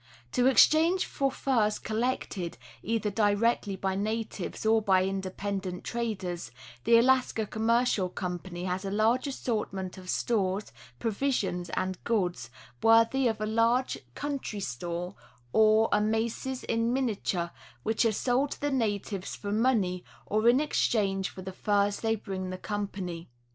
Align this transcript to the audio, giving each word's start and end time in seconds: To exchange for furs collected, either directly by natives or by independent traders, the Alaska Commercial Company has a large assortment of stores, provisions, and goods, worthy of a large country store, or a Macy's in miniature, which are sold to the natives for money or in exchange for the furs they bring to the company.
To 0.31 0.47
exchange 0.47 1.05
for 1.05 1.29
furs 1.31 1.77
collected, 1.77 2.57
either 2.81 3.11
directly 3.11 3.75
by 3.75 3.93
natives 3.93 4.65
or 4.65 4.81
by 4.81 5.03
independent 5.05 5.83
traders, 5.83 6.49
the 6.85 6.97
Alaska 6.97 7.45
Commercial 7.45 8.09
Company 8.09 8.63
has 8.63 8.83
a 8.83 8.89
large 8.89 9.27
assortment 9.27 9.99
of 9.99 10.09
stores, 10.09 10.71
provisions, 10.97 11.69
and 11.75 12.03
goods, 12.03 12.49
worthy 12.81 13.27
of 13.27 13.39
a 13.39 13.45
large 13.45 13.99
country 14.15 14.59
store, 14.59 15.13
or 15.53 15.87
a 15.91 16.01
Macy's 16.01 16.63
in 16.63 16.91
miniature, 16.91 17.51
which 17.83 18.03
are 18.03 18.11
sold 18.11 18.49
to 18.53 18.61
the 18.61 18.71
natives 18.71 19.35
for 19.35 19.51
money 19.51 20.03
or 20.25 20.49
in 20.49 20.59
exchange 20.59 21.29
for 21.29 21.43
the 21.43 21.53
furs 21.53 21.99
they 21.99 22.15
bring 22.15 22.45
to 22.45 22.49
the 22.49 22.57
company. 22.57 23.29